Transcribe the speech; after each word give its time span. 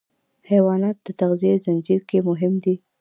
حیوانات 0.51 0.97
د 1.05 1.07
تغذیې 1.19 1.53
زنجیر 1.65 2.01
کې 2.09 2.17
مهم 2.29 2.53
دي. 2.63 2.75